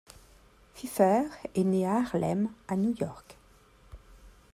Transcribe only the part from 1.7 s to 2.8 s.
à Harlem à